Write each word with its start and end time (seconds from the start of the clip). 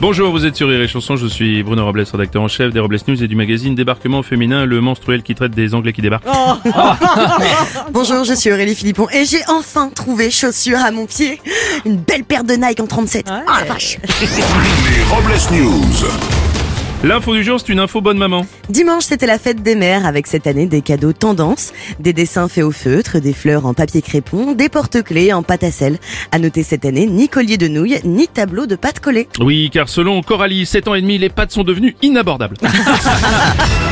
Bonjour, 0.00 0.30
vous 0.30 0.46
êtes 0.46 0.56
sur 0.56 0.68
Rire 0.68 0.80
et 0.80 0.88
Chanson, 0.88 1.16
je 1.16 1.26
suis 1.26 1.62
Bruno 1.62 1.84
Robles, 1.84 2.06
rédacteur 2.10 2.40
en 2.40 2.48
chef 2.48 2.72
des 2.72 2.80
Robles 2.80 2.96
News 3.06 3.22
et 3.22 3.28
du 3.28 3.36
magazine 3.36 3.74
Débarquement 3.74 4.22
Féminin, 4.22 4.64
le 4.64 4.80
menstruel 4.80 5.22
qui 5.22 5.34
traite 5.34 5.52
des 5.52 5.74
Anglais 5.74 5.92
qui 5.92 6.00
débarquent. 6.00 6.24
Bonjour, 7.92 8.24
je 8.24 8.32
suis 8.32 8.50
Aurélie 8.50 8.74
Philippon 8.74 9.08
et 9.12 9.26
j'ai 9.26 9.42
enfin 9.48 9.90
trouvé 9.90 10.30
chaussures 10.30 10.78
à 10.78 10.90
mon 10.90 11.04
pied. 11.04 11.38
Une 11.84 11.96
belle 11.96 12.24
paire 12.24 12.44
de 12.44 12.54
Nike 12.54 12.80
en 12.80 12.86
37. 12.86 13.26
Ah 13.28 13.42
la 13.60 13.64
vache 13.66 13.98
Les 14.02 15.02
Robles 15.04 15.62
News. 15.62 16.39
L'info 17.02 17.34
du 17.34 17.42
jour, 17.42 17.58
c'est 17.58 17.72
une 17.72 17.78
info 17.78 18.02
bonne 18.02 18.18
maman. 18.18 18.44
Dimanche, 18.68 19.04
c'était 19.04 19.26
la 19.26 19.38
fête 19.38 19.62
des 19.62 19.74
mères 19.74 20.04
avec 20.04 20.26
cette 20.26 20.46
année 20.46 20.66
des 20.66 20.82
cadeaux 20.82 21.14
tendance, 21.14 21.72
des 21.98 22.12
dessins 22.12 22.46
faits 22.46 22.62
au 22.62 22.72
feutre, 22.72 23.20
des 23.20 23.32
fleurs 23.32 23.64
en 23.64 23.72
papier 23.72 24.02
crépon, 24.02 24.52
des 24.52 24.68
porte-clés 24.68 25.32
en 25.32 25.42
pâte 25.42 25.64
à 25.64 25.70
sel. 25.70 25.98
À 26.30 26.38
noter 26.38 26.62
cette 26.62 26.84
année, 26.84 27.06
ni 27.06 27.30
collier 27.30 27.56
de 27.56 27.68
nouilles, 27.68 28.00
ni 28.04 28.28
tableau 28.28 28.66
de 28.66 28.76
pâte 28.76 29.00
collée. 29.00 29.28
Oui, 29.40 29.70
car 29.72 29.88
selon 29.88 30.20
Coralie, 30.20 30.66
7 30.66 30.88
ans 30.88 30.94
et 30.94 31.00
demi, 31.00 31.16
les 31.16 31.30
pâtes 31.30 31.52
sont 31.52 31.64
devenues 31.64 31.96
inabordables. 32.02 32.58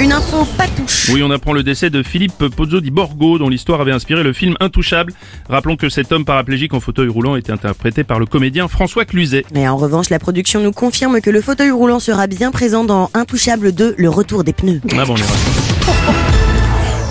Une 0.00 0.12
info 0.12 0.46
pas 0.56 0.66
touche. 0.66 1.10
Oui, 1.12 1.22
on 1.22 1.30
apprend 1.30 1.52
le 1.52 1.62
décès 1.62 1.90
de 1.90 2.02
Philippe 2.02 2.48
Pozzo 2.48 2.80
di 2.80 2.90
Borgo, 2.90 3.36
dont 3.36 3.50
l'histoire 3.50 3.82
avait 3.82 3.92
inspiré 3.92 4.22
le 4.22 4.32
film 4.32 4.56
Intouchable. 4.58 5.12
Rappelons 5.46 5.76
que 5.76 5.90
cet 5.90 6.10
homme 6.10 6.24
paraplégique 6.24 6.72
en 6.72 6.80
fauteuil 6.80 7.08
roulant 7.08 7.36
était 7.36 7.52
interprété 7.52 8.02
par 8.02 8.18
le 8.18 8.24
comédien 8.24 8.66
François 8.66 9.04
Cluzet. 9.04 9.44
Mais 9.52 9.68
en 9.68 9.76
revanche, 9.76 10.08
la 10.08 10.18
production 10.18 10.62
nous 10.62 10.72
confirme 10.72 11.20
que 11.20 11.28
le 11.28 11.42
fauteuil 11.42 11.70
roulant 11.70 12.00
sera 12.00 12.28
bien 12.28 12.50
présent 12.50 12.84
dans 12.84 13.10
Intouchable 13.12 13.72
2, 13.72 13.96
le 13.98 14.08
retour 14.08 14.42
des 14.42 14.54
pneus. 14.54 14.80
Ah 14.96 15.04
bon, 15.04 15.16
on. 15.16 16.12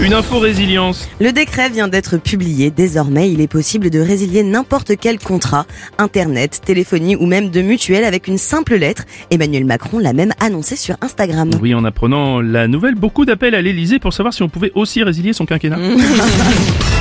Une 0.02 0.14
info 0.14 0.40
résilience. 0.40 1.10
Le 1.20 1.34
décret 1.34 1.70
vient 1.70 1.90
d'être 1.90 2.16
publié. 2.18 2.72
Désormais, 2.72 3.30
il 3.30 3.42
est 3.42 3.50
possible 3.50 3.90
de 3.90 4.00
résilier 4.00 4.44
n'importe 4.44 4.94
quel 4.98 5.20
contrat, 5.20 5.66
internet, 5.98 6.62
téléphonie 6.64 7.18
ou 7.18 7.26
même 7.26 7.50
de 7.50 7.62
mutuelle 7.62 8.06
avec 8.06 8.30
une 8.30 8.38
simple 8.38 8.76
lettre. 8.76 9.04
Emmanuel 9.30 9.66
Macron 9.66 10.00
l'a 10.00 10.14
même 10.14 10.32
annoncé 10.40 10.78
sur 10.78 10.96
Instagram. 11.02 11.52
Oui, 11.62 11.76
en 11.76 11.84
apprenant 11.84 12.40
la 12.40 12.70
nouvelle, 12.70 12.96
beaucoup 12.96 13.26
d'appels 13.26 13.56
à 13.56 13.62
l'Elysée 13.62 14.00
pour 14.00 14.14
savoir 14.14 14.34
si 14.34 14.42
on 14.42 14.48
pouvait 14.48 14.72
aussi 14.74 15.04
résilier 15.04 15.34
son 15.34 15.46
quinquennat. 15.46 15.80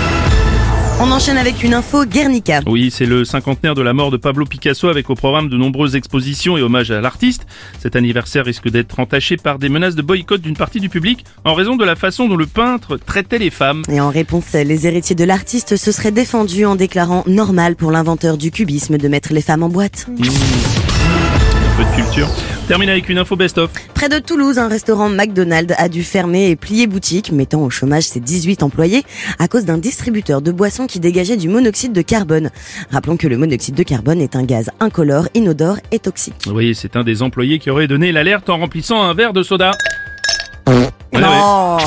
On 1.01 1.13
enchaîne 1.13 1.39
avec 1.39 1.63
une 1.63 1.75
info 1.75 2.05
Guernica. 2.05 2.61
Oui, 2.67 2.91
c'est 2.91 3.07
le 3.07 3.25
cinquantenaire 3.25 3.77
de 3.77 3.83
la 3.83 3.93
mort 3.93 4.11
de 4.11 4.17
Pablo 4.17 4.45
Picasso 4.45 4.89
avec 4.89 5.09
au 5.11 5.15
programme 5.15 5.49
de 5.49 5.57
nombreuses 5.57 5.95
expositions 5.95 6.57
et 6.57 6.63
hommages 6.63 6.91
à 6.91 7.01
l'artiste. 7.01 7.47
Cet 7.79 7.95
anniversaire 7.95 8.45
risque 8.45 8.69
d'être 8.69 8.99
entaché 8.99 9.37
par 9.37 9.61
des 9.61 9.69
menaces 9.69 9.95
de 9.95 10.03
boycott 10.03 10.41
d'une 10.41 10.57
partie 10.57 10.81
du 10.81 10.89
public 10.89 11.25
en 11.45 11.55
raison 11.55 11.77
de 11.77 11.85
la 11.85 11.95
façon 11.95 12.27
dont 12.27 12.37
le 12.37 12.47
peintre 12.47 12.97
traitait 12.97 13.39
les 13.39 13.51
femmes. 13.51 13.83
Et 13.89 14.01
en 14.01 14.11
réponse, 14.11 14.53
les 14.55 14.89
héritiers 14.89 15.15
de 15.15 15.25
l'artiste 15.25 15.77
se 15.77 15.93
seraient 15.93 16.11
défendus 16.11 16.65
en 16.65 16.75
déclarant 16.75 17.23
normal 17.29 17.77
pour 17.77 17.93
l'inventeur 17.93 18.37
du 18.37 18.51
cubisme 18.51 18.99
de 18.99 19.07
mettre 19.07 19.33
les 19.33 19.43
femmes 19.43 19.63
en 19.63 19.69
boîte. 19.69 20.09
Un 20.09 21.77
peu 21.77 21.85
de 21.85 21.95
culture. 21.95 22.29
Termine 22.69 22.91
avec 22.91 23.09
une 23.09 23.17
info 23.17 23.35
best-of. 23.35 23.71
Près 23.95 24.11
de 24.11 24.19
Toulouse, 24.19 24.59
un 24.59 24.69
restaurant 24.69 25.09
McDonald's 25.09 25.75
a 25.79 25.89
dû 25.89 26.05
fermer 26.05 26.51
et 26.51 26.57
plier 26.57 26.87
boutique, 26.87 27.33
mettant 27.33 27.63
au 27.63 27.71
chômage 27.71 28.03
ses 28.03 28.21
18 28.21 28.63
employés 28.63 29.05
à 29.39 29.49
cause 29.49 29.65
d'un 29.65 29.79
distributeur 29.79 30.43
de 30.43 30.53
boissons 30.53 30.87
qui 30.87 31.01
dégageait 31.01 31.39
du 31.39 31.49
monoxyde 31.49 31.95
de 31.95 32.03
carbone. 32.03 32.51
Rappelons 32.91 33.17
que 33.17 33.27
le 33.27 33.39
monoxyde 33.39 33.75
de 33.75 33.83
carbone 33.83 34.21
est 34.21 34.37
un 34.37 34.43
gaz 34.43 34.69
incolore, 34.81 35.29
inodore 35.33 35.79
et 35.93 35.99
toxique. 35.99 36.45
Oui, 36.47 36.75
c'est 36.75 36.95
un 36.95 37.05
des 37.05 37.23
employés 37.23 37.59
qui 37.59 37.71
aurait 37.71 37.87
donné 37.87 38.13
l'alerte 38.13 38.51
en 38.51 38.59
remplissant 38.59 39.03
un 39.03 39.15
verre 39.15 39.33
de 39.33 39.43
soda. 39.43 39.71
Oh. 40.67 40.73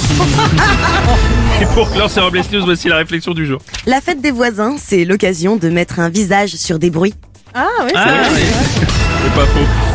Et 1.61 1.65
pour 1.75 1.91
clore 1.91 2.09
ces 2.09 2.21
Robles 2.21 2.41
News, 2.51 2.65
voici 2.65 2.89
la 2.89 2.97
réflexion 2.97 3.35
du 3.35 3.45
jour. 3.45 3.61
La 3.85 4.01
fête 4.01 4.19
des 4.19 4.31
voisins, 4.31 4.77
c'est 4.79 5.05
l'occasion 5.05 5.57
de 5.57 5.69
mettre 5.69 5.99
un 5.99 6.09
visage 6.09 6.55
sur 6.55 6.79
des 6.79 6.89
bruits. 6.89 7.13
Ah, 7.53 7.67
oui. 7.83 7.91
C'est 7.93 9.33
pas 9.35 9.45
faux. 9.45 9.90